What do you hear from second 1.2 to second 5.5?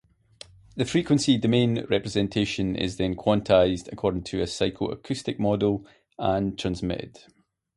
domain representation is then quantized according to a psycho-acoustic